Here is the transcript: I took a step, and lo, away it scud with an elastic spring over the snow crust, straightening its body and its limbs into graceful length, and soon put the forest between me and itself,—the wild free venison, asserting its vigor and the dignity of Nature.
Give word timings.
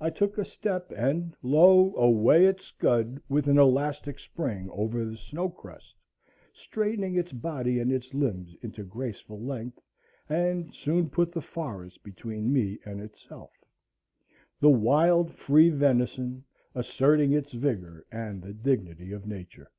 I 0.00 0.08
took 0.08 0.38
a 0.38 0.44
step, 0.46 0.90
and 0.96 1.36
lo, 1.42 1.94
away 1.96 2.46
it 2.46 2.62
scud 2.62 3.20
with 3.28 3.46
an 3.46 3.58
elastic 3.58 4.18
spring 4.18 4.70
over 4.72 5.04
the 5.04 5.18
snow 5.18 5.50
crust, 5.50 5.96
straightening 6.54 7.14
its 7.14 7.32
body 7.32 7.78
and 7.78 7.92
its 7.92 8.14
limbs 8.14 8.56
into 8.62 8.84
graceful 8.84 9.38
length, 9.38 9.78
and 10.30 10.74
soon 10.74 11.10
put 11.10 11.30
the 11.30 11.42
forest 11.42 12.02
between 12.02 12.50
me 12.50 12.78
and 12.86 13.02
itself,—the 13.02 13.50
wild 14.70 15.30
free 15.34 15.68
venison, 15.68 16.42
asserting 16.74 17.34
its 17.34 17.52
vigor 17.52 18.06
and 18.10 18.40
the 18.40 18.54
dignity 18.54 19.12
of 19.12 19.26
Nature. 19.26 19.70